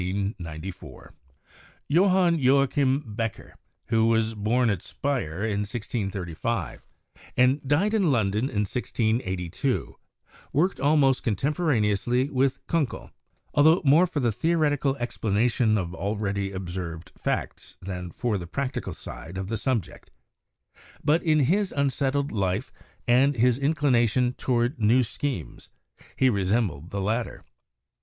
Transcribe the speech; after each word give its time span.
ioo 0.01 0.33
CHEMISTRY 0.41 1.11
Johann 1.87 2.39
Joachim 2.39 3.13
Becher, 3.15 3.53
who 3.89 4.07
was 4.07 4.33
born 4.33 4.71
at 4.71 4.81
Speyer 4.81 5.43
in 5.43 5.59
1635 5.59 6.81
and 7.37 7.61
died 7.67 7.93
in 7.93 8.09
London 8.11 8.45
in 8.45 8.61
1682, 8.65 9.95
worked 10.51 10.79
almost 10.79 11.23
contem 11.23 11.53
poraneously 11.53 12.31
with 12.31 12.65
Kunckel, 12.65 13.11
altho 13.55 13.79
more 13.85 14.07
for 14.07 14.19
the 14.19 14.31
theoreti 14.31 14.77
cal 14.81 14.95
explanation 14.95 15.77
of 15.77 15.93
already 15.93 16.51
observed 16.51 17.11
facts 17.15 17.75
than 17.79 18.09
for 18.09 18.39
the 18.39 18.47
practical 18.47 18.93
side 18.93 19.37
of 19.37 19.49
the 19.49 19.55
subject; 19.55 20.09
but 21.03 21.21
in 21.21 21.41
his 21.41 21.71
unsettled 21.71 22.31
life 22.31 22.71
and 23.07 23.35
his 23.35 23.59
inclination 23.59 24.33
toward 24.33 24.79
new 24.79 25.03
schemes, 25.03 25.69
he 26.15 26.27
resembled 26.27 26.89
the 26.89 26.99
lat 27.01 27.27
ter. 27.27 27.43